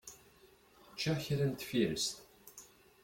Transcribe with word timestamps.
Ččiɣ 0.93 1.17
kra 1.25 1.45
n 1.49 1.53
tfirest. 1.53 2.15